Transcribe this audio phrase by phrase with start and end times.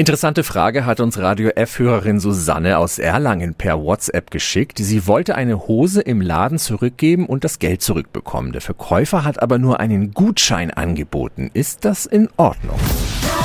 [0.00, 4.78] Interessante Frage hat uns Radio F-Hörerin Susanne aus Erlangen per WhatsApp geschickt.
[4.78, 8.52] Sie wollte eine Hose im Laden zurückgeben und das Geld zurückbekommen.
[8.52, 11.50] Der Verkäufer hat aber nur einen Gutschein angeboten.
[11.52, 12.78] Ist das in Ordnung?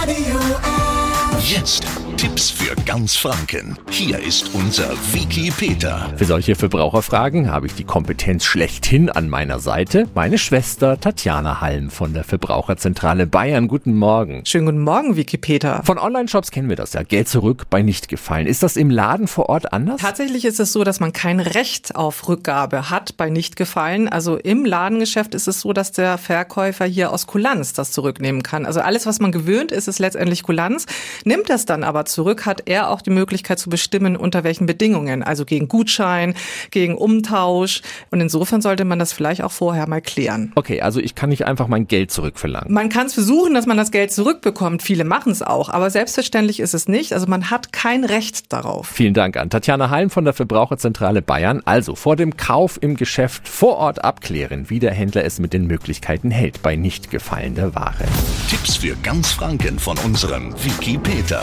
[0.00, 1.50] Radio F.
[1.50, 1.84] Jetzt
[2.16, 3.78] Tipps für ganz Franken.
[3.90, 6.10] Hier ist unser Wiki Peter.
[6.16, 10.08] Für solche Verbraucherfragen habe ich die Kompetenz schlechthin an meiner Seite.
[10.14, 13.68] Meine Schwester Tatjana Halm von der Verbraucherzentrale Bayern.
[13.68, 14.46] Guten Morgen.
[14.46, 15.82] Schönen guten Morgen, Wikipedia.
[15.82, 17.02] Von Online-Shops kennen wir das ja.
[17.02, 18.46] Geld zurück bei Nichtgefallen.
[18.46, 20.00] Ist das im Laden vor Ort anders?
[20.00, 24.08] Tatsächlich ist es so, dass man kein Recht auf Rückgabe hat bei Nichtgefallen.
[24.08, 28.64] Also im Ladengeschäft ist es so, dass der Verkäufer hier aus Kulanz das zurücknehmen kann.
[28.64, 30.86] Also alles, was man gewöhnt ist, ist letztendlich Kulanz.
[31.24, 35.22] Nimmt das dann aber zurück, hat er auch die Möglichkeit zu bestimmen, unter welchen Bedingungen.
[35.22, 36.34] Also gegen Gutschein,
[36.70, 37.82] gegen Umtausch.
[38.10, 40.52] Und insofern sollte man das vielleicht auch vorher mal klären.
[40.54, 42.72] Okay, also ich kann nicht einfach mein Geld zurückverlangen.
[42.72, 44.82] Man kann es versuchen, dass man das Geld zurückbekommt.
[44.82, 45.68] Viele machen es auch.
[45.68, 47.12] Aber selbstverständlich ist es nicht.
[47.12, 48.88] Also man hat kein Recht darauf.
[48.88, 51.62] Vielen Dank an Tatjana Halm von der Verbraucherzentrale Bayern.
[51.64, 55.66] Also vor dem Kauf im Geschäft vor Ort abklären, wie der Händler es mit den
[55.66, 58.04] Möglichkeiten hält bei nicht gefallener Ware.
[58.48, 61.42] Tipps für ganz Franken von unserem Wiki Peter.